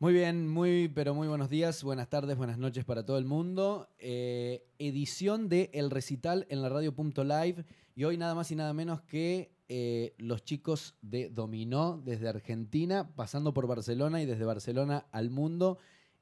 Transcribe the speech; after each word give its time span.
Muy 0.00 0.14
bien, 0.14 0.48
muy, 0.48 0.88
pero 0.88 1.14
muy 1.14 1.28
buenos 1.28 1.50
días, 1.50 1.84
buenas 1.84 2.08
tardes, 2.08 2.34
buenas 2.34 2.56
noches 2.56 2.86
para 2.86 3.04
todo 3.04 3.18
el 3.18 3.26
mundo. 3.26 3.86
Eh, 3.98 4.66
edición 4.78 5.50
de 5.50 5.68
El 5.74 5.90
Recital 5.90 6.46
en 6.48 6.62
la 6.62 6.70
radio.live 6.70 7.66
y 7.94 8.04
hoy 8.04 8.16
nada 8.16 8.34
más 8.34 8.50
y 8.50 8.56
nada 8.56 8.72
menos 8.72 9.02
que 9.02 9.52
eh, 9.68 10.14
los 10.16 10.42
chicos 10.42 10.94
de 11.02 11.28
Dominó 11.28 12.00
desde 12.02 12.30
Argentina, 12.30 13.14
pasando 13.14 13.52
por 13.52 13.66
Barcelona 13.66 14.22
y 14.22 14.24
desde 14.24 14.46
Barcelona 14.46 15.04
al 15.12 15.28
mundo. 15.28 15.76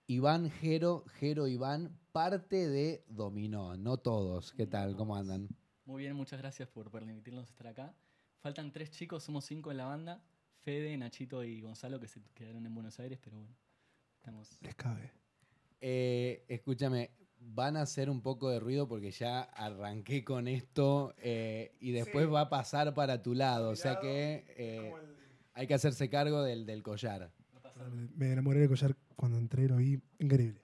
Iván, 0.08 0.50
Jero, 0.50 1.04
Jero, 1.20 1.46
Iván, 1.46 1.96
parte 2.10 2.68
de 2.68 3.04
Dominó, 3.06 3.76
no 3.76 3.98
todos. 3.98 4.52
¿Qué 4.54 4.66
tal? 4.66 4.96
¿Cómo 4.96 5.14
andan? 5.14 5.50
Muy 5.84 6.02
bien, 6.02 6.16
muchas 6.16 6.40
gracias 6.40 6.68
por 6.68 6.90
permitirnos 6.90 7.48
estar 7.48 7.68
acá. 7.68 7.94
Faltan 8.40 8.72
tres 8.72 8.90
chicos, 8.90 9.22
somos 9.22 9.44
cinco 9.44 9.70
en 9.70 9.76
la 9.76 9.84
banda. 9.84 10.20
Fede, 10.62 10.96
Nachito 10.96 11.44
y 11.44 11.60
Gonzalo 11.60 12.00
que 12.00 12.08
se 12.08 12.20
quedaron 12.34 12.66
en 12.66 12.74
Buenos 12.74 12.98
Aires, 12.98 13.20
pero 13.22 13.38
bueno, 13.38 13.54
estamos... 14.18 14.58
Les 14.60 14.74
cabe. 14.74 15.12
Eh, 15.80 16.44
escúchame, 16.48 17.10
van 17.38 17.76
a 17.76 17.82
hacer 17.82 18.10
un 18.10 18.20
poco 18.20 18.50
de 18.50 18.60
ruido 18.60 18.88
porque 18.88 19.10
ya 19.10 19.42
arranqué 19.42 20.24
con 20.24 20.48
esto 20.48 21.14
eh, 21.18 21.76
y 21.80 21.92
después 21.92 22.30
va 22.32 22.42
a 22.42 22.48
pasar 22.48 22.94
para 22.94 23.22
tu 23.22 23.34
lado. 23.34 23.70
O 23.70 23.76
sea 23.76 24.00
que 24.00 24.44
eh, 24.56 24.92
hay 25.54 25.66
que 25.66 25.74
hacerse 25.74 26.08
cargo 26.08 26.42
del, 26.42 26.66
del 26.66 26.82
collar. 26.82 27.32
Me 28.16 28.32
enamoré 28.32 28.60
del 28.60 28.68
collar 28.68 28.96
cuando 29.14 29.38
entré, 29.38 29.68
lo 29.68 29.76
vi 29.76 30.00
increíble. 30.18 30.60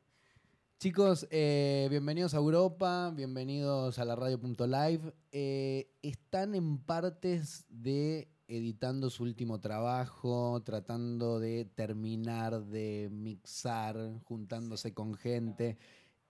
Chicos, 0.84 1.26
eh, 1.30 1.86
bienvenidos 1.88 2.34
a 2.34 2.38
Europa, 2.38 3.10
bienvenidos 3.14 3.98
a 3.98 4.04
la 4.04 4.16
radio.live. 4.16 5.14
Eh, 5.32 5.88
están 6.02 6.54
en 6.54 6.78
partes 6.78 7.64
de 7.70 8.28
editando 8.48 9.10
su 9.10 9.22
último 9.22 9.60
trabajo, 9.60 10.62
tratando 10.64 11.38
de 11.40 11.64
terminar 11.64 12.64
de 12.64 13.08
mixar, 13.10 13.96
juntándose 14.24 14.92
con 14.92 15.14
gente. 15.14 15.78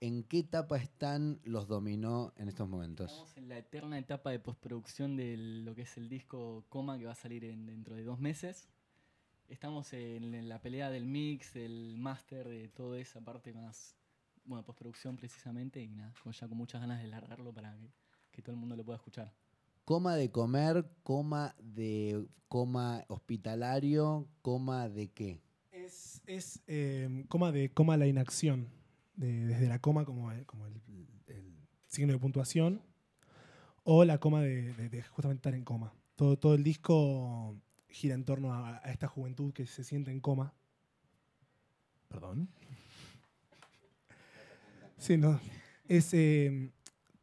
¿En 0.01 0.23
qué 0.23 0.39
etapa 0.39 0.77
están 0.77 1.39
los 1.43 1.67
dominó 1.67 2.33
en 2.37 2.47
estos 2.49 2.67
momentos? 2.67 3.11
Estamos 3.11 3.37
en 3.37 3.49
la 3.49 3.57
eterna 3.57 3.97
etapa 3.97 4.29
de 4.31 4.39
postproducción 4.39 5.15
de 5.15 5.37
lo 5.37 5.73
que 5.73 5.83
es 5.83 5.97
el 5.97 6.09
disco 6.09 6.65
Coma 6.69 6.97
que 6.97 7.05
va 7.05 7.13
a 7.13 7.15
salir 7.15 7.45
en- 7.45 7.65
dentro 7.65 7.95
de 7.95 8.03
dos 8.03 8.19
meses. 8.19 8.67
Estamos 9.47 9.93
en, 9.93 10.49
la 10.49 10.61
pelea 10.61 10.89
del 10.89 11.05
mix, 11.05 11.53
del 11.53 11.97
máster, 11.97 12.47
de 12.47 12.67
toda 12.67 12.99
esa 12.99 13.21
parte 13.21 13.53
más, 13.53 13.95
bueno, 14.43 14.63
postproducción 14.65 15.15
precisamente 15.17 15.81
y 15.81 15.87
nada, 15.87 16.13
con- 16.21 16.33
ya 16.33 16.47
con 16.47 16.57
muchas 16.57 16.81
ganas 16.81 17.01
de 17.01 17.07
largarlo 17.07 17.53
para 17.53 17.77
que 18.31 18.41
todo 18.41 18.53
el 18.53 18.59
mundo 18.59 18.75
lo 18.75 18.83
pueda 18.83 18.97
escuchar. 18.97 19.33
Coma 19.85 20.15
de 20.15 20.31
comer, 20.31 20.85
coma 21.03 21.55
de 21.59 22.25
coma 22.47 23.05
hospitalario, 23.07 24.27
coma 24.41 24.89
de 24.89 25.09
qué. 25.09 25.41
Es, 25.71 26.21
es 26.25 26.61
eh, 26.67 27.25
coma 27.27 27.51
de 27.51 27.69
coma 27.71 27.97
la 27.97 28.07
inacción. 28.07 28.67
de- 29.15 29.45
desde 29.45 29.69
la 29.69 29.79
coma 29.79 30.03
como, 30.03 30.29
el, 30.31 30.45
como 30.45 30.65
el- 30.65 30.81
el 31.27 31.53
signo 31.87 32.11
de 32.13 32.19
puntuación. 32.19 32.81
O 33.83 34.03
la 34.03 34.17
coma 34.17 34.41
de, 34.41 34.73
de- 34.73 34.89
de 34.89 35.03
justamente 35.03 35.39
estar 35.39 35.53
en 35.53 35.63
coma. 35.63 35.93
Todo, 36.15 36.37
todo 36.37 36.55
el 36.55 36.63
disco 36.63 37.55
gira 37.87 38.15
en 38.15 38.25
torno 38.25 38.53
a, 38.53 38.77
a 38.83 38.91
esta 38.91 39.07
juventud 39.07 39.53
que 39.53 39.65
se 39.67 39.83
siente 39.83 40.11
en 40.11 40.19
coma. 40.19 40.53
Perdón. 42.09 42.49
Sí, 44.97 45.17
no. 45.17 45.39
Es, 45.87 46.13
eh, 46.13 46.71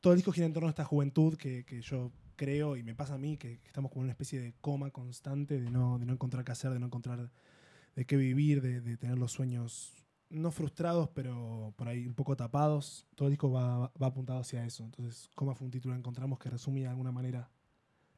todo 0.00 0.12
el 0.12 0.19
disco 0.19 0.32
gira 0.32 0.47
en 0.47 0.52
torno 0.52 0.69
a 0.69 0.70
esta 0.70 0.84
juventud 0.84 1.36
que, 1.36 1.64
que 1.64 1.80
yo 1.82 2.12
creo 2.42 2.76
y 2.76 2.82
me 2.82 2.94
pasa 2.94 3.14
a 3.14 3.19
mí, 3.19 3.36
que, 3.36 3.58
que 3.60 3.66
estamos 3.69 3.91
como 3.91 4.03
en 4.03 4.06
una 4.06 4.12
especie 4.12 4.41
de 4.41 4.53
coma 4.60 4.91
constante, 4.91 5.60
de 5.60 5.70
no, 5.70 5.98
de 6.00 6.06
no 6.06 6.12
encontrar 6.12 6.44
qué 6.44 6.50
hacer, 6.53 6.72
de 6.72 6.80
no 6.80 6.86
encontrar 6.86 7.30
de 7.94 8.04
qué 8.04 8.16
vivir, 8.16 8.60
de, 8.62 8.80
de 8.80 8.97
tener 8.97 9.16
los 9.19 9.30
sueños 9.32 9.92
no 10.28 10.50
frustrados, 10.50 11.08
pero 11.10 11.72
por 11.76 11.86
ahí 11.88 12.06
un 12.06 12.14
poco 12.14 12.34
tapados. 12.36 13.06
Todo 13.14 13.28
el 13.28 13.32
disco 13.32 13.50
va, 13.52 13.92
va 14.02 14.06
apuntado 14.06 14.41
hacia 14.41 14.64
eso. 14.64 14.82
Entonces, 14.84 15.28
Coma 15.36 15.54
fue 15.54 15.66
un 15.66 15.70
título 15.70 15.94
que 15.94 15.98
encontramos 15.98 16.38
que 16.38 16.50
resumía 16.50 16.84
de 16.84 16.91
alguna 16.91 17.12
manera 17.12 17.48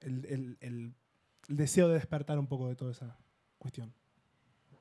el, 0.00 0.24
el- 0.26 0.56
el- 0.60 0.94
el 1.48 1.56
deseo 1.56 1.88
de 1.88 1.94
despertar 1.94 2.38
un 2.38 2.46
poco 2.46 2.68
de 2.68 2.76
toda 2.76 2.92
esa 2.92 3.18
cuestión. 3.58 3.92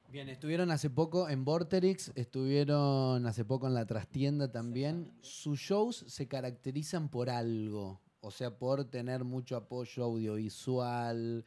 Bien, 0.09 0.29
estuvieron 0.29 0.69
hace 0.71 0.89
poco 0.91 1.27
en 1.27 1.43
Vorterix, 1.43 2.11
estuvieron 2.15 3.25
hace 3.25 3.43
poco 3.43 3.65
en 3.67 3.73
la 3.73 3.85
trastienda 3.87 4.51
también. 4.51 5.11
Sus 5.21 5.59
shows 5.59 6.05
se 6.07 6.27
caracterizan 6.27 7.09
por 7.09 7.29
algo, 7.31 7.99
o 8.23 8.31
sea, 8.31 8.57
por 8.57 8.85
tener 8.85 9.25
mucho 9.25 9.57
apoyo 9.57 10.06
audiovisual. 10.06 11.45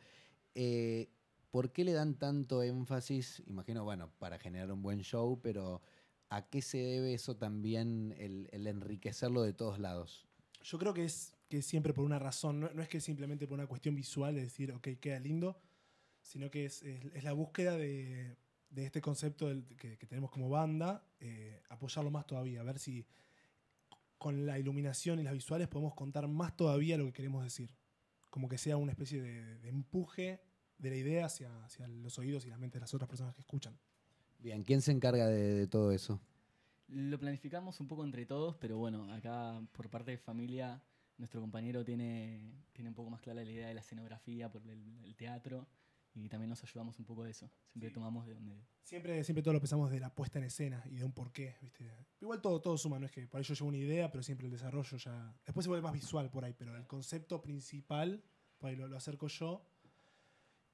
Eh, 0.55 1.09
¿Por 1.51 1.73
qué 1.73 1.85
le 1.85 1.95
dan 1.95 2.19
tanto 2.19 2.63
énfasis? 2.63 3.43
Imagino, 3.47 3.83
bueno, 3.83 4.13
para 4.19 4.39
generar 4.39 4.71
un 4.71 4.83
buen 4.83 5.01
show, 5.01 5.41
pero 5.43 5.81
¿a 6.29 6.43
qué 6.51 6.61
se 6.61 6.77
debe 6.77 7.15
eso 7.15 7.35
también, 7.39 8.15
el, 8.19 8.67
enriquecerlo 8.67 9.41
de 9.41 9.55
todos 9.55 9.79
lados? 9.79 10.27
Yo 10.63 10.79
creo 10.79 10.93
que 10.93 11.07
es, 11.07 11.33
que 11.49 11.63
siempre 11.63 11.95
por 11.95 12.05
una 12.05 12.19
razón, 12.19 12.61
no, 12.61 12.83
es 12.83 12.89
que 12.91 13.01
simplemente 13.01 13.47
por 13.47 13.55
una 13.55 13.67
cuestión 13.67 13.95
visual 13.95 14.35
de 14.35 14.43
decir, 14.43 14.71
ok, 14.73 14.89
queda 15.01 15.19
lindo, 15.19 15.59
sino 16.21 16.51
que 16.51 16.67
es, 16.67 16.85
la 17.23 17.33
búsqueda 17.33 17.79
de, 17.79 18.37
este 18.75 19.01
concepto 19.01 19.49
que 19.79 19.97
tenemos 20.07 20.31
como 20.31 20.51
banda, 20.51 21.03
eh, 21.21 21.63
apoyarlo 21.71 22.11
más 22.11 22.27
todavía, 22.27 22.61
a 22.61 22.65
ver 22.65 22.79
si 22.79 23.07
con 24.19 24.47
la 24.47 24.59
iluminación 24.59 25.19
y 25.19 25.23
las 25.23 25.35
visuales 25.35 25.69
podemos 25.69 25.95
contar 25.95 26.29
más 26.29 26.57
todavía 26.57 26.97
lo 26.99 27.07
que 27.07 27.13
queremos 27.13 27.43
decir. 27.45 27.75
Como 28.31 28.49
que 28.49 28.59
sea 28.59 28.77
una 28.77 28.93
especie 28.93 29.21
de, 29.23 29.59
de 29.59 29.69
empuje 29.69 30.41
de 30.79 30.91
la 30.91 30.97
idea 30.97 31.27
hacia, 31.27 31.65
hacia 31.65 31.89
los 31.89 32.19
oídos 32.19 32.45
y 32.45 32.51
las 32.51 32.59
mentes 32.59 32.75
de 32.75 32.81
las 32.81 32.95
otras 32.95 33.09
personas 33.09 33.35
que 33.35 33.41
escuchan. 33.41 33.79
Bien, 34.39 34.63
¿quién 34.63 34.83
se 34.83 34.93
encarga 34.93 35.27
de, 35.27 35.55
de 35.55 35.67
todo 35.67 35.93
eso? 35.93 36.21
Lo 36.89 37.19
planificamos 37.19 37.81
un 37.81 37.89
poco 37.89 38.05
entre 38.05 38.27
todos, 38.27 38.57
pero 38.57 38.79
bueno, 38.79 39.13
acá 39.13 39.61
por 39.73 39.91
parte 39.91 40.13
de 40.13 40.19
familia, 40.19 40.83
nuestro 41.19 41.41
compañero 41.41 41.85
tiene, 41.85 42.53
tiene 42.73 42.91
un 42.91 42.95
poco 42.95 43.11
más 43.11 43.21
clara 43.21 43.43
la 43.43 43.51
idea 43.51 43.69
de 43.69 43.75
la 43.75 43.81
escenografía, 43.81 44.51
por 44.51 44.63
el, 44.69 44.99
el 45.03 45.17
teatro, 45.17 45.67
y 46.17 46.29
también 46.29 46.49
nos 46.49 46.63
ayudamos 46.63 46.99
un 46.99 47.05
poco 47.05 47.25
de 47.25 47.31
eso. 47.31 47.51
Siempre 47.69 47.91
tomamos 47.91 48.27
de 48.27 48.35
donde... 48.35 48.65
Siempre, 48.83 49.23
siempre 49.23 49.43
todo 49.43 49.55
lo 49.55 49.61
pensamos 49.61 49.91
de 49.91 50.01
la 50.01 50.15
puesta 50.15 50.39
en 50.39 50.45
escena 50.45 50.83
y 50.87 50.97
de 50.97 51.05
un 51.05 51.13
porqué, 51.13 51.57
¿viste? 51.61 51.91
Igual 52.21 52.41
todo, 52.41 52.61
todo 52.61 52.79
suma, 52.79 52.99
no 52.99 53.07
es 53.07 53.13
que 53.13 53.27
por 53.27 53.39
ahí 53.39 53.45
yo 53.45 53.55
llevo 53.55 53.69
una 53.69 53.77
idea, 53.77 54.11
pero 54.11 54.23
siempre 54.23 54.47
el 54.47 54.53
desarrollo 54.53 54.97
ya. 54.97 55.35
Después 55.45 55.65
se 55.65 55.69
vuelve 55.69 55.83
más 55.83 55.93
visual 55.93 56.31
por 56.31 56.45
ahí, 56.45 56.55
pero 56.57 56.75
el 56.77 56.87
concepto 56.87 57.43
principal, 57.43 58.23
por 58.59 58.71
ahí 58.71 58.77
lo, 58.77 58.89
lo 58.89 58.97
acerco 58.97 59.29
yo. 59.29 59.67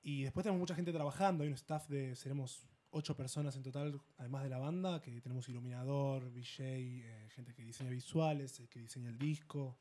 Y 0.03 0.23
después 0.23 0.45
tenemos 0.45 0.61
mucha 0.61 0.75
gente 0.75 0.93
trabajando, 0.93 1.43
hay 1.45 1.49
un 1.49 1.55
staff 1.55 1.89
de. 1.89 2.15
seremos 2.15 2.69
ocho 2.91 3.17
personas 3.17 3.57
en 3.57 3.63
total, 3.63 4.01
además 4.19 4.43
de 4.45 4.51
la 4.51 4.59
banda, 4.59 5.01
que 5.01 5.21
tenemos 5.21 5.49
iluminador, 5.49 6.31
VJ, 6.31 6.61
eh, 6.61 7.29
gente 7.31 7.55
que 7.55 7.65
diseña 7.65 7.91
visuales, 7.91 8.61
eh, 8.61 8.69
que 8.69 8.81
diseña 8.81 9.09
el 9.09 9.19
disco. 9.19 9.79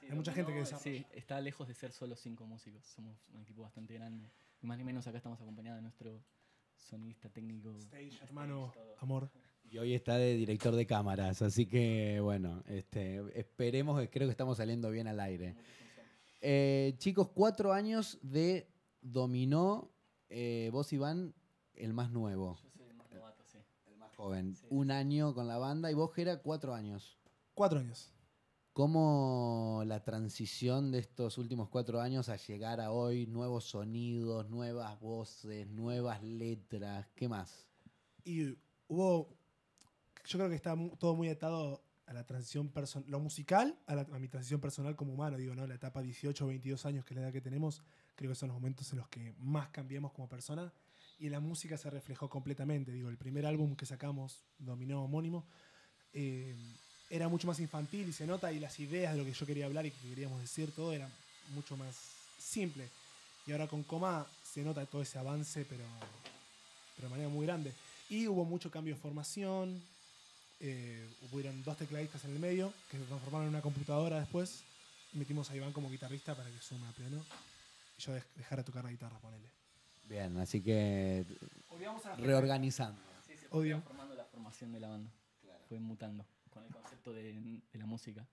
Hay 0.00 0.16
mucha 0.16 0.32
gente 0.32 0.52
que 0.52 0.60
desarrolla. 0.60 0.82
Sí, 0.82 1.06
está 1.12 1.40
lejos 1.40 1.68
de 1.68 1.74
ser 1.74 1.92
solo 1.92 2.16
cinco 2.16 2.46
músicos. 2.46 2.84
Somos 2.86 3.28
un 3.32 3.42
equipo 3.42 3.62
bastante 3.62 3.94
grande. 3.94 4.30
Y 4.62 4.66
más 4.66 4.78
ni 4.78 4.84
menos 4.84 5.06
acá 5.06 5.16
estamos 5.16 5.40
acompañados 5.40 5.78
de 5.78 5.82
nuestro 5.82 6.22
sonista 6.76 7.28
técnico. 7.28 7.76
Stage, 7.78 8.18
hermano, 8.22 8.70
todo. 8.72 8.94
amor. 9.00 9.30
Y 9.68 9.78
hoy 9.78 9.94
está 9.94 10.16
de 10.18 10.34
director 10.34 10.76
de 10.76 10.86
cámaras, 10.86 11.42
así 11.42 11.66
que 11.66 12.20
bueno, 12.20 12.62
este, 12.68 13.22
esperemos, 13.38 14.00
que 14.00 14.08
creo 14.08 14.28
que 14.28 14.32
estamos 14.32 14.58
saliendo 14.58 14.90
bien 14.90 15.08
al 15.08 15.18
aire. 15.18 15.56
Eh, 16.40 16.94
chicos, 16.98 17.30
cuatro 17.34 17.72
años 17.72 18.18
de 18.22 18.68
Dominó, 19.00 19.90
eh, 20.28 20.68
vos 20.72 20.92
Iván, 20.92 21.34
el 21.74 21.92
más 21.92 22.10
nuevo, 22.10 22.58
Yo 22.62 22.70
soy 22.70 22.86
el 22.86 22.94
más 22.94 23.10
novato, 23.10 23.42
sí. 23.44 23.58
el 23.86 23.96
más 23.96 24.14
joven. 24.14 24.54
Sí, 24.54 24.66
Un 24.70 24.90
año 24.90 25.34
con 25.34 25.48
la 25.48 25.58
banda 25.58 25.90
y 25.90 25.94
vos 25.94 26.12
Gera, 26.14 26.36
cuatro 26.36 26.74
años. 26.74 27.18
Cuatro 27.54 27.80
años. 27.80 28.12
¿Cómo 28.72 29.82
la 29.84 30.02
transición 30.02 30.92
de 30.92 31.00
estos 31.00 31.36
últimos 31.36 31.68
cuatro 31.68 32.00
años 32.00 32.30
a 32.30 32.36
llegar 32.36 32.80
a 32.80 32.90
hoy, 32.90 33.26
nuevos 33.26 33.64
sonidos, 33.64 34.48
nuevas 34.48 34.98
voces, 34.98 35.68
nuevas 35.68 36.22
letras, 36.22 37.06
qué 37.14 37.28
más? 37.28 37.68
Y 38.24 38.56
hubo. 38.88 39.28
Yo 40.24 40.38
creo 40.38 40.48
que 40.48 40.54
está 40.54 40.74
todo 40.98 41.14
muy 41.14 41.28
atado 41.28 41.84
a 42.06 42.14
la 42.14 42.24
transición 42.24 42.70
personal. 42.70 43.10
Lo 43.10 43.20
musical, 43.20 43.78
a, 43.86 44.04
mi 44.18 44.28
transición 44.28 44.60
personal 44.60 44.96
como 44.96 45.12
humano, 45.12 45.36
digo, 45.36 45.54
¿no? 45.54 45.66
La 45.66 45.74
etapa 45.74 46.00
18 46.00 46.42
o 46.42 46.48
22 46.48 46.86
años, 46.86 47.04
que 47.04 47.12
es 47.12 47.16
la 47.16 47.24
edad 47.24 47.32
que 47.32 47.42
tenemos, 47.42 47.82
creo 48.14 48.30
que 48.30 48.36
son 48.36 48.48
los 48.48 48.54
momentos 48.54 48.90
en 48.92 49.00
los 49.00 49.08
que 49.08 49.34
más 49.36 49.68
cambiamos 49.68 50.12
como 50.12 50.30
persona. 50.30 50.72
Y 51.18 51.28
la 51.28 51.40
música 51.40 51.76
se 51.76 51.90
reflejó 51.90 52.30
completamente. 52.30 52.90
Digo, 52.90 53.10
el 53.10 53.18
primer 53.18 53.44
álbum 53.44 53.76
que 53.76 53.84
sacamos, 53.84 54.46
Dominó 54.56 55.04
Homónimo, 55.04 55.46
eh, 56.14 56.56
era 57.12 57.28
mucho 57.28 57.46
más 57.46 57.60
infantil 57.60 58.08
y 58.08 58.12
se 58.12 58.26
nota, 58.26 58.50
y 58.52 58.58
las 58.58 58.80
ideas 58.80 59.12
de 59.12 59.18
lo 59.18 59.24
que 59.26 59.34
yo 59.34 59.44
quería 59.44 59.66
hablar 59.66 59.84
y 59.84 59.90
que 59.90 60.08
queríamos 60.08 60.40
decir, 60.40 60.72
todo 60.74 60.94
era 60.94 61.06
mucho 61.54 61.76
más 61.76 61.94
simple. 62.38 62.88
Y 63.46 63.52
ahora 63.52 63.66
con 63.68 63.82
Coma 63.82 64.26
se 64.50 64.62
nota 64.62 64.86
todo 64.86 65.02
ese 65.02 65.18
avance, 65.18 65.66
pero, 65.68 65.84
pero 66.96 67.08
de 67.08 67.12
manera 67.12 67.28
muy 67.28 67.44
grande. 67.46 67.72
Y 68.08 68.26
hubo 68.28 68.46
mucho 68.46 68.70
cambio 68.70 68.94
de 68.94 69.00
formación, 69.00 69.82
eh, 70.60 71.06
hubieron 71.30 71.62
dos 71.64 71.76
tecladistas 71.76 72.24
en 72.24 72.32
el 72.32 72.38
medio, 72.38 72.72
que 72.90 72.96
se 72.98 73.04
transformaron 73.04 73.48
en 73.48 73.54
una 73.54 73.60
computadora 73.62 74.18
después, 74.18 74.62
metimos 75.12 75.50
a 75.50 75.56
Iván 75.56 75.72
como 75.74 75.90
guitarrista 75.90 76.34
para 76.34 76.48
que 76.50 76.58
sume 76.62 76.86
a 76.88 76.92
pleno, 76.92 77.22
y 77.98 78.02
yo 78.02 78.16
dej- 78.16 78.24
dejara 78.36 78.62
de 78.62 78.66
tocar 78.66 78.84
la 78.84 78.90
guitarra, 78.90 79.18
ponele. 79.18 79.48
Bien, 80.08 80.34
así 80.38 80.62
que 80.62 81.26
reorganizando. 82.18 82.98
Sí, 83.26 83.34
se 83.36 83.46
odio. 83.50 83.82
formando 83.82 84.14
la 84.14 84.24
formación 84.24 84.72
de 84.72 84.80
la 84.80 84.88
banda. 84.88 85.10
Fue 85.68 85.78
mutando 85.78 86.24
con 86.52 86.64
el 86.64 86.70
concepto 86.70 87.12
de, 87.12 87.60
de 87.72 87.78
la 87.78 87.86
música. 87.86 88.28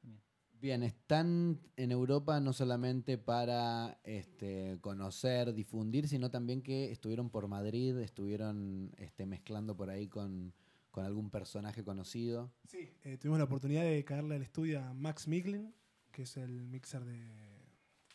también. 0.00 0.20
Bien, 0.60 0.82
están 0.82 1.60
en 1.76 1.90
Europa 1.90 2.38
no 2.40 2.52
solamente 2.52 3.18
para 3.18 3.98
este, 4.04 4.78
conocer, 4.80 5.54
difundir, 5.54 6.06
sino 6.08 6.30
también 6.30 6.62
que 6.62 6.92
estuvieron 6.92 7.30
por 7.30 7.48
Madrid, 7.48 7.96
estuvieron 7.98 8.92
este, 8.96 9.26
mezclando 9.26 9.76
por 9.76 9.90
ahí 9.90 10.08
con, 10.08 10.52
con 10.90 11.04
algún 11.04 11.30
personaje 11.30 11.82
conocido. 11.82 12.52
Sí, 12.64 12.90
eh, 13.02 13.16
tuvimos 13.18 13.38
la 13.38 13.44
oportunidad 13.46 13.82
de 13.82 14.04
caerle 14.04 14.36
al 14.36 14.42
estudio 14.42 14.80
a 14.80 14.94
Max 14.94 15.26
Miglin, 15.26 15.74
que 16.12 16.22
es 16.22 16.36
el 16.36 16.62
mixer 16.68 17.04
de 17.04 17.28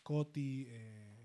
Coti. 0.02 0.66
eh, 0.68 1.16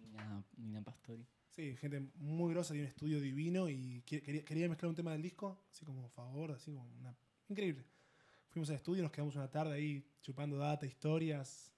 Nina, 0.00 0.44
Nina 0.56 0.82
Pastori. 0.82 1.26
Sí, 1.54 1.76
gente 1.76 2.00
muy 2.16 2.52
grosa, 2.52 2.74
tiene 2.74 2.86
un 2.86 2.88
estudio 2.88 3.20
divino 3.20 3.68
y 3.68 4.02
quería, 4.02 4.44
quería 4.44 4.68
mezclar 4.68 4.88
un 4.88 4.96
tema 4.96 5.12
del 5.12 5.22
disco, 5.22 5.60
así 5.70 5.84
como 5.84 6.08
favor, 6.08 6.52
así 6.52 6.72
como 6.72 6.90
una... 6.98 7.16
Increíble. 7.48 7.84
Fuimos 8.48 8.68
al 8.70 8.76
estudio, 8.76 9.02
nos 9.02 9.12
quedamos 9.12 9.36
una 9.36 9.50
tarde 9.50 9.74
ahí 9.74 10.06
chupando 10.20 10.56
data, 10.56 10.86
historias. 10.86 11.72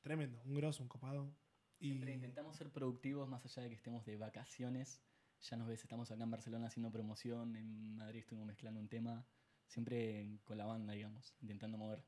Tremendo, 0.00 0.40
un 0.44 0.54
grosso, 0.54 0.82
un 0.82 0.88
copado. 0.88 1.34
Y 1.78 1.88
Siempre 1.88 2.14
intentamos 2.14 2.56
ser 2.56 2.70
productivos 2.70 3.28
más 3.28 3.44
allá 3.44 3.62
de 3.62 3.68
que 3.68 3.74
estemos 3.74 4.04
de 4.04 4.16
vacaciones. 4.16 5.00
Ya 5.42 5.56
nos 5.56 5.66
ves, 5.66 5.82
estamos 5.82 6.10
acá 6.10 6.22
en 6.22 6.30
Barcelona 6.30 6.66
haciendo 6.68 6.90
promoción, 6.90 7.56
en 7.56 7.96
Madrid 7.96 8.20
estuvimos 8.20 8.46
mezclando 8.46 8.78
un 8.78 8.88
tema, 8.88 9.26
siempre 9.66 10.38
con 10.44 10.56
la 10.56 10.66
banda, 10.66 10.92
digamos, 10.92 11.34
intentando 11.40 11.76
mover. 11.76 12.04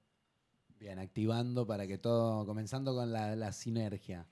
Bien, 0.79 0.99
activando 0.99 1.67
para 1.67 1.87
que 1.87 1.99
todo, 1.99 2.47
comenzando 2.47 2.95
con 2.95 3.13
la, 3.13 3.35
la 3.35 3.53
sinergia. 3.53 4.29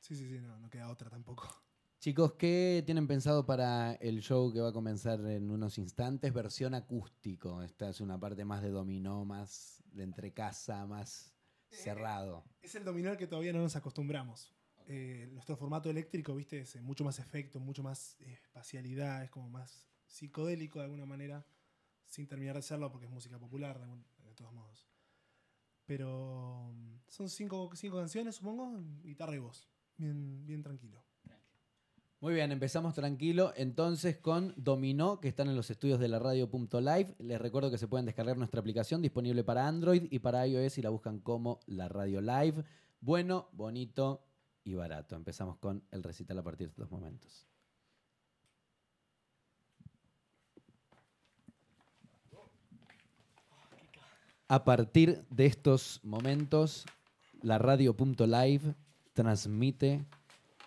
sí, 0.00 0.14
sí, 0.14 0.28
sí, 0.28 0.38
no, 0.40 0.58
no 0.58 0.70
queda 0.70 0.88
otra 0.88 1.10
tampoco. 1.10 1.65
Chicos, 2.06 2.34
¿qué 2.34 2.84
tienen 2.86 3.08
pensado 3.08 3.44
para 3.46 3.94
el 3.94 4.20
show 4.20 4.52
que 4.52 4.60
va 4.60 4.68
a 4.68 4.72
comenzar 4.72 5.18
en 5.26 5.50
unos 5.50 5.76
instantes? 5.76 6.32
Versión 6.32 6.72
acústico. 6.74 7.64
Esta 7.64 7.88
es 7.88 8.00
una 8.00 8.16
parte 8.16 8.44
más 8.44 8.62
de 8.62 8.70
dominó, 8.70 9.24
más 9.24 9.82
de 9.86 10.04
entrecasa, 10.04 10.86
más 10.86 11.34
cerrado. 11.68 12.44
Es 12.62 12.76
el 12.76 12.84
dominó 12.84 13.10
al 13.10 13.16
que 13.16 13.26
todavía 13.26 13.52
no 13.52 13.58
nos 13.58 13.74
acostumbramos. 13.74 14.54
Eh, 14.86 15.28
nuestro 15.32 15.56
formato 15.56 15.90
eléctrico, 15.90 16.32
viste, 16.36 16.60
es 16.60 16.76
eh, 16.76 16.80
mucho 16.80 17.02
más 17.02 17.18
efecto, 17.18 17.58
mucho 17.58 17.82
más 17.82 18.16
eh, 18.20 18.34
espacialidad, 18.34 19.24
es 19.24 19.30
como 19.30 19.50
más 19.50 19.88
psicodélico 20.06 20.78
de 20.78 20.84
alguna 20.84 21.06
manera, 21.06 21.44
sin 22.04 22.28
terminar 22.28 22.54
de 22.54 22.62
serlo 22.62 22.88
porque 22.92 23.06
es 23.06 23.12
música 23.12 23.36
popular, 23.40 23.80
de, 23.80 24.28
de 24.28 24.34
todos 24.36 24.52
modos. 24.52 24.86
Pero 25.86 26.70
mm, 26.72 26.98
son 27.08 27.28
cinco, 27.28 27.68
cinco 27.74 27.96
canciones, 27.96 28.36
supongo, 28.36 28.78
guitarra 29.02 29.34
y 29.34 29.40
voz. 29.40 29.68
Bien, 29.96 30.46
bien 30.46 30.62
tranquilo. 30.62 31.05
Muy 32.18 32.32
bien, 32.32 32.50
empezamos 32.50 32.94
tranquilo. 32.94 33.52
Entonces 33.56 34.16
con 34.16 34.54
Dominó, 34.56 35.20
que 35.20 35.28
están 35.28 35.48
en 35.48 35.56
los 35.56 35.70
estudios 35.70 36.00
de 36.00 36.08
la 36.08 36.18
radio.live. 36.18 37.14
Les 37.18 37.38
recuerdo 37.38 37.70
que 37.70 37.76
se 37.76 37.88
pueden 37.88 38.06
descargar 38.06 38.38
nuestra 38.38 38.60
aplicación 38.60 39.02
disponible 39.02 39.44
para 39.44 39.68
Android 39.68 40.08
y 40.10 40.18
para 40.20 40.46
iOS 40.46 40.78
y 40.78 40.82
la 40.82 40.88
buscan 40.88 41.20
como 41.20 41.60
la 41.66 41.88
radio 41.88 42.22
live. 42.22 42.64
Bueno, 43.00 43.50
bonito 43.52 44.24
y 44.64 44.74
barato. 44.74 45.14
Empezamos 45.14 45.58
con 45.58 45.84
el 45.90 46.02
recital 46.02 46.38
a 46.38 46.42
partir 46.42 46.68
de 46.68 46.70
estos 46.72 46.90
momentos. 46.90 47.46
A 54.48 54.64
partir 54.64 55.26
de 55.28 55.44
estos 55.44 56.00
momentos, 56.02 56.86
la 57.42 57.58
radio.live 57.58 58.74
transmite 59.12 60.06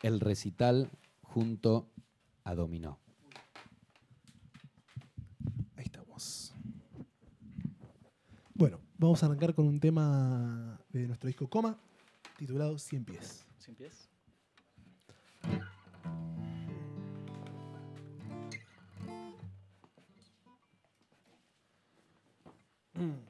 el 0.03 0.19
recital 0.19 0.89
junto 1.29 1.91
a 2.43 2.55
Dominó. 2.55 2.99
Ahí 5.75 5.85
estamos. 5.85 6.53
Bueno, 8.53 8.79
vamos 8.97 9.21
a 9.21 9.27
arrancar 9.27 9.53
con 9.53 9.67
un 9.67 9.79
tema 9.79 10.81
de 10.89 11.07
nuestro 11.07 11.27
disco 11.27 11.47
Coma, 11.47 11.79
titulado 12.37 12.77
100 12.77 13.05
pies. 13.05 13.45
¿Sin 13.57 13.75
pies? 13.75 14.09
¿Dónde 22.99 23.28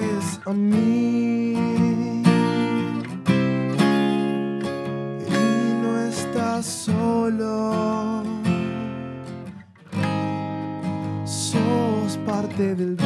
pareces 0.00 0.40
a 0.46 0.52
mí. 0.52 1.52
y 5.26 5.74
no 5.82 6.00
estás 6.00 6.66
solo. 6.66 8.22
Sos 11.24 12.16
parte 12.26 12.74
del 12.74 12.96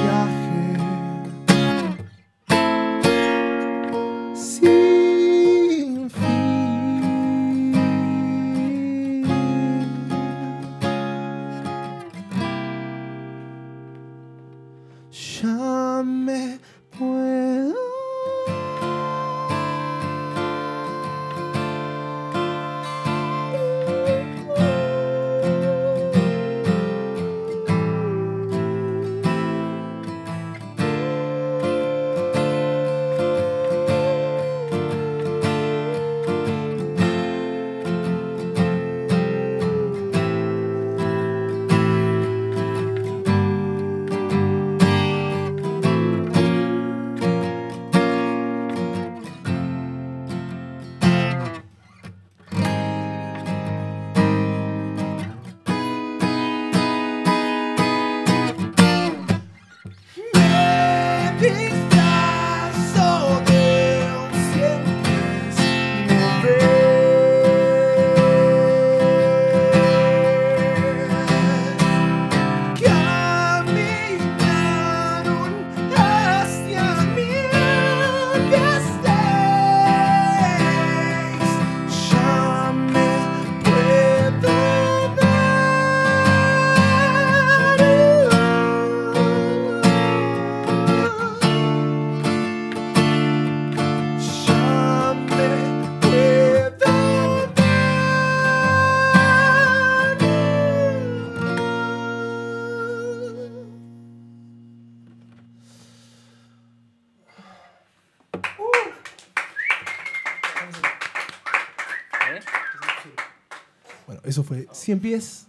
100 114.84 115.00
pies. 115.00 115.46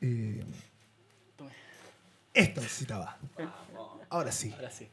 Eh, 0.00 0.44
Tome. 1.36 1.52
esto 2.34 2.60
necesitaba. 2.60 3.16
Ahora 4.10 4.32
sí. 4.32 4.52
Ahora 4.52 4.68
sí. 4.68 4.88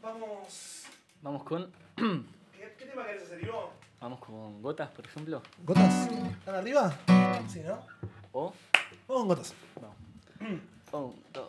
Vamos. 0.00 0.84
Vamos 1.20 1.42
con. 1.44 1.70
¿Qué, 1.96 2.74
qué 2.78 2.86
tema 2.86 3.04
querés 3.04 3.24
hacer, 3.24 3.44
Ivo? 3.44 3.74
Vamos 4.00 4.20
con 4.20 4.62
gotas, 4.62 4.90
por 4.90 5.04
ejemplo. 5.04 5.42
¿Gotas? 5.66 6.08
¿Están 6.38 6.54
arriba? 6.54 6.96
Sí, 7.46 7.60
¿no? 7.60 7.78
O. 8.32 8.54
Vamos 9.06 9.20
con 9.20 9.28
gotas. 9.28 9.54
Vamos. 10.90 11.14
Un, 11.14 11.22
dos, 11.34 11.47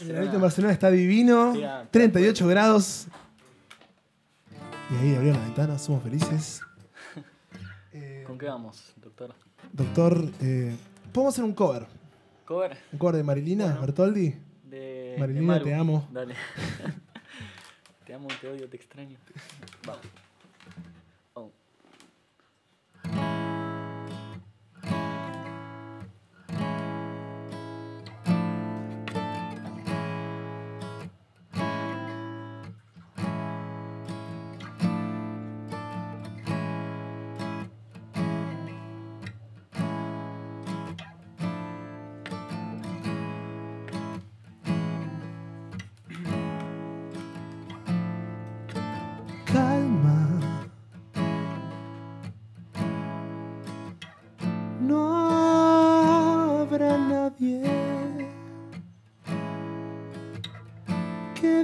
El 0.00 0.06
Barcelona. 0.06 0.12
veranito 0.14 0.36
en 0.36 0.42
Barcelona 0.42 0.72
está 0.72 0.90
divino. 0.90 1.54
Sí, 1.54 1.62
ah, 1.64 1.86
38 1.90 2.46
grados. 2.48 3.06
Y 4.90 4.96
ahí 4.96 5.14
abrió 5.14 5.32
la 5.32 5.40
ventana, 5.40 5.78
somos 5.78 6.02
felices. 6.02 6.60
Eh, 7.92 8.22
¿Con 8.24 8.38
qué 8.38 8.46
vamos, 8.46 8.92
doctor? 9.02 9.34
doctor, 9.72 10.30
eh, 10.40 10.76
podemos 11.12 11.34
hacer 11.34 11.42
un 11.44 11.52
cover. 11.52 11.86
Cover 12.44 12.78
Un 12.92 12.98
cover 13.00 13.16
de 13.16 13.24
Marilina 13.24 13.64
Bueno. 13.64 13.80
Bertoldi. 13.80 14.36
de. 14.62 15.16
Marilina, 15.18 15.54
de 15.54 15.64
te 15.64 15.74
amo. 15.74 16.08
Dale. 16.12 16.34
te 18.06 18.14
amo, 18.14 18.28
te 18.40 18.48
odio, 18.48 18.68
te 18.68 18.76
extraño. 18.76 19.18
Vamos. 19.84 20.02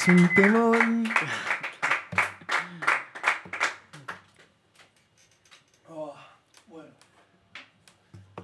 Es 0.00 0.06
un 0.06 0.32
temón. 0.34 1.04
Oh, 5.88 6.14
bueno. 6.68 6.90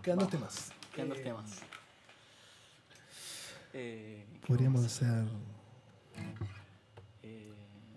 Quedan 0.02 0.18
dos 0.18 0.30
temas. 0.30 0.72
Quedan 0.94 1.08
dos 1.10 1.18
Eh, 1.18 1.22
temas. 1.22 1.60
Eh, 3.72 4.26
¿qué 4.40 4.46
Podríamos 4.48 4.84
hacer. 4.84 5.26
Eh, 7.22 7.52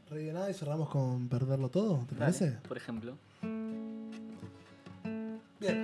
Rey 0.09 0.25
de 0.25 0.33
nada 0.33 0.49
y 0.51 0.53
cerramos 0.53 0.89
con 0.89 1.27
perderlo 1.27 1.69
todo, 1.69 2.05
¿te 2.07 2.15
dale, 2.15 2.19
parece? 2.37 2.51
Por 2.67 2.77
ejemplo. 2.77 3.17
Bien, 5.59 5.83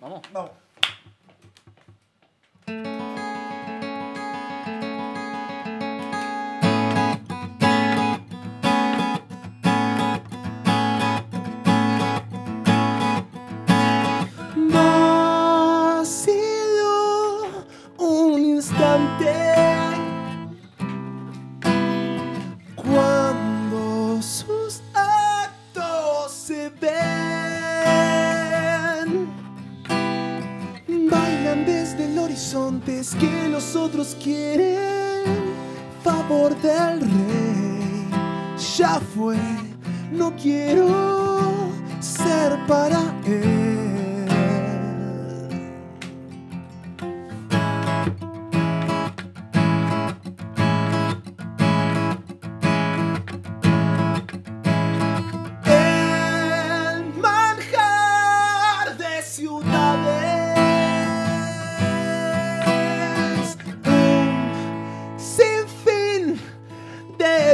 Vamos. 0.00 0.22
vamos. 0.32 0.50
Horizonte 32.88 33.00
es 33.00 33.14
que 33.14 33.48
los 33.48 33.76
otros 33.76 34.16
quieren 34.22 35.24
favor 36.02 36.56
del 36.60 37.00
rey. 37.00 38.08
Ya 38.76 39.00
fue, 39.14 39.36
no 40.12 40.34
quiero 40.36 41.70
ser 42.00 42.58
para 42.66 43.00
él. 43.26 43.57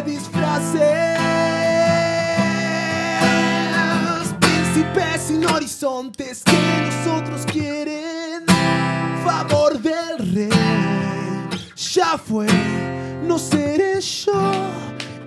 Disfraces, 0.04 0.80
príncipes 4.40 5.22
sin 5.26 5.44
horizontes 5.46 6.42
que 6.44 6.52
nosotros 6.86 7.44
quieren 7.46 8.44
favor 9.24 9.78
del 9.80 10.18
rey. 10.34 10.50
Ya 11.76 12.18
fue, 12.18 12.46
no 13.22 13.38
seré 13.38 14.00
yo, 14.00 14.52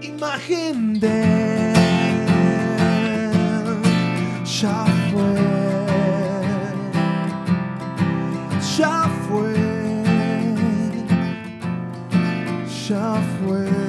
imagen 0.02 1.00
de. 1.00 1.74
Ya 4.62 4.86
fue, 5.12 5.36
ya 8.78 9.10
fue, 9.28 9.54
ya 12.88 13.22
fue, 13.40 13.87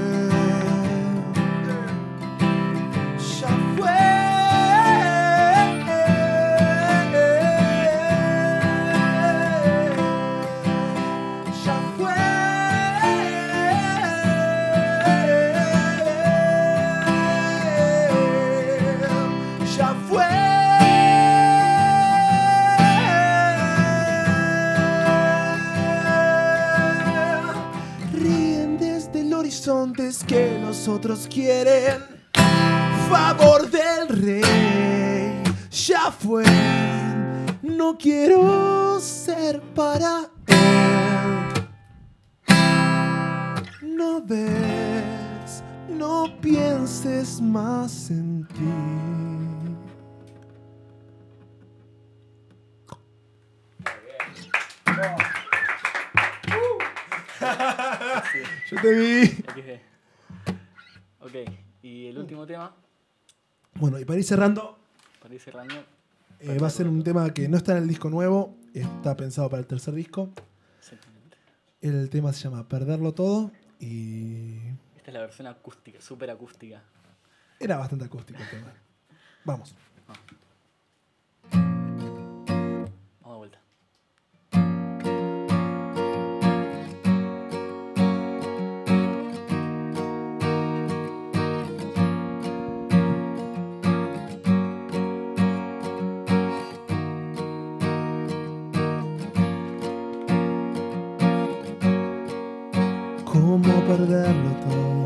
es 30.78 30.84
que 30.84 30.86
los 30.86 30.88
otros 30.88 31.26
quieren 31.28 32.02
favor 33.08 33.70
del 33.70 34.08
rey. 34.08 35.42
Ya 35.70 36.10
fue, 36.10 36.44
no 37.62 37.96
quiero 37.96 38.98
ser 39.00 39.60
para 39.74 40.28
él. 40.46 41.68
No 43.82 44.22
ves, 44.22 45.62
no 45.88 46.26
pienses 46.40 47.40
más 47.40 48.10
en 48.10 48.46
ti. 48.48 48.54
Yo 58.70 58.80
te 58.82 58.90
vi. 58.94 59.44
Ok, 61.28 61.34
y 61.82 62.06
el 62.06 62.18
último 62.18 62.46
tema, 62.46 62.74
Bueno, 63.74 63.98
y 63.98 64.04
para 64.04 64.18
ir 64.18 64.24
cerrando, 64.24 64.78
para 65.20 65.34
ir 65.34 65.40
cerrando. 65.40 65.74
eh, 66.40 66.58
va 66.58 66.68
a 66.68 66.70
ser 66.70 66.88
un 66.88 67.02
tema 67.04 67.32
que 67.34 67.48
no 67.48 67.56
está 67.58 67.72
en 67.76 67.82
el 67.82 67.88
disco 67.88 68.08
nuevo, 68.08 68.56
está 68.72 69.14
pensado 69.16 69.50
para 69.50 69.60
el 69.60 69.66
tercer 69.66 69.92
disco. 69.94 70.30
Exactamente. 70.78 71.36
El 71.82 72.08
tema 72.10 72.32
se 72.32 72.44
llama 72.44 72.66
Perderlo 72.66 73.12
Todo 73.12 73.50
y 73.78 74.56
Esta 74.96 75.08
es 75.10 75.14
la 75.14 75.20
versión 75.20 75.46
acústica, 75.48 76.00
súper 76.00 76.30
acústica. 76.30 76.82
era 77.60 77.76
bastante 77.76 78.06
acústico 78.06 78.40
el 78.42 78.48
tema. 78.48 78.72
Vamos. 79.44 79.74
Vamos 81.52 83.32
de 83.34 83.36
vuelta. 83.36 83.60
¿Cómo 103.62 103.80
perderlo 103.88 104.50
todo? 104.62 104.97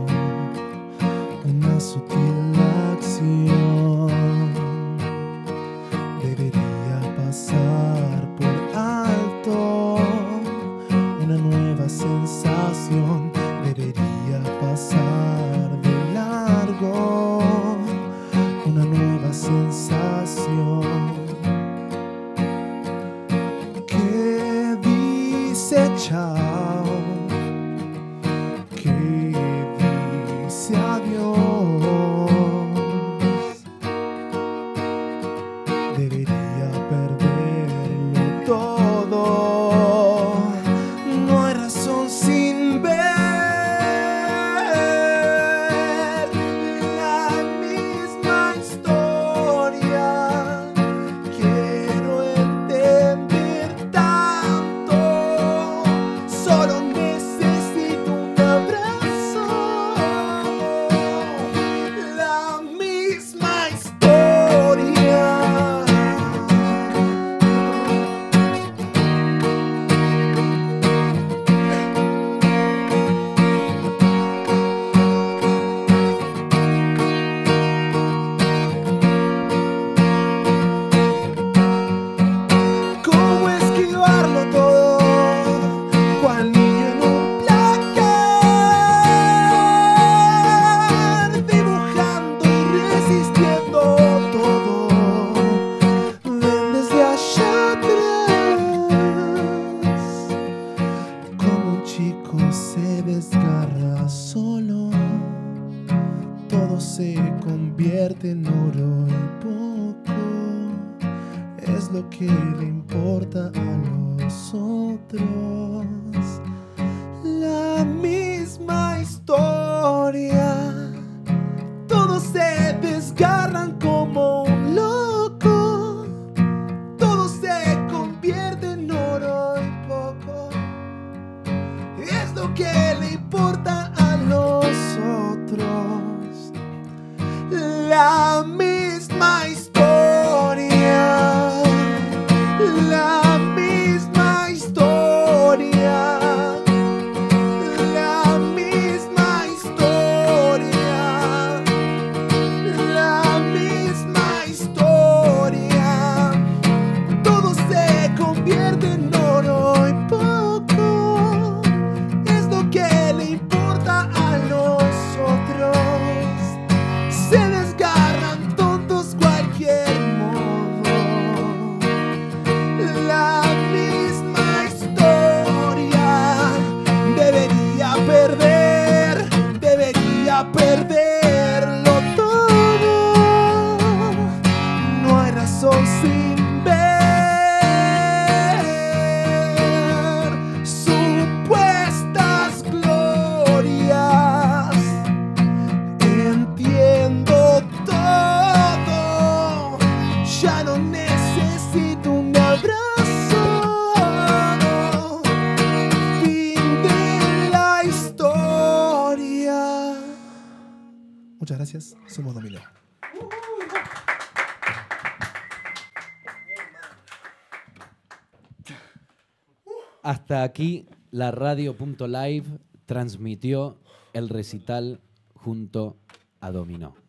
Aquí 220.52 220.84
la 221.10 221.30
radio.live 221.30 222.44
transmitió 222.84 223.78
el 224.12 224.28
recital 224.28 225.00
junto 225.34 225.96
a 226.40 226.50
Dominó. 226.50 227.01